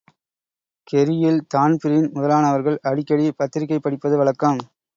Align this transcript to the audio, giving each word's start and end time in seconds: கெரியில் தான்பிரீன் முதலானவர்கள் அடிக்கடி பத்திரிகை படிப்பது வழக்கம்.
கெரியில் 0.87 1.37
தான்பிரீன் 1.47 2.09
முதலானவர்கள் 2.13 2.79
அடிக்கடி 2.81 3.31
பத்திரிகை 3.31 3.79
படிப்பது 3.79 4.17
வழக்கம். 4.17 4.59